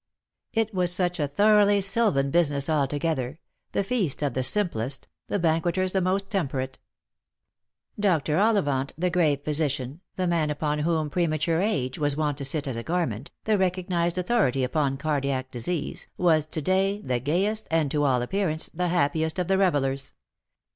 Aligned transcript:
It 0.53 0.73
was 0.73 0.91
such 0.91 1.19
a 1.19 1.27
thoroughly 1.27 1.79
silvan 1.79 2.31
business 2.31 2.67
altogether— 2.71 3.37
the 3.73 3.83
feast 3.83 4.23
of 4.23 4.33
the 4.33 4.41
simplest— 4.43 5.07
the 5.29 5.37
ban 5.37 5.61
queters 5.61 5.93
the 5.93 6.01
most 6.01 6.31
temperate. 6.31 6.79
Dr. 7.99 8.37
OUivant, 8.37 8.93
the 8.97 9.11
grave 9.11 9.43
physician, 9.43 10.01
the 10.15 10.25
man 10.25 10.49
upon 10.49 10.79
whom 10.79 11.11
pre 11.11 11.27
mature 11.27 11.61
age 11.61 11.99
was 11.99 12.17
wont 12.17 12.39
to 12.39 12.45
sit 12.45 12.65
as 12.67 12.77
a 12.77 12.81
garment, 12.81 13.29
the 13.43 13.59
recognised 13.59 14.15
autho 14.15 14.51
rity 14.51 14.65
upon 14.65 14.97
cardiac 14.97 15.51
disease, 15.51 16.07
was 16.17 16.47
to 16.47 16.63
day 16.63 16.99
the 17.03 17.19
gayest, 17.19 17.67
and, 17.69 17.91
to 17.91 18.03
all 18.03 18.23
appearance, 18.23 18.71
the 18.73 18.87
happiest 18.87 19.37
of 19.37 19.47
the 19.47 19.57
revellers. 19.59 20.13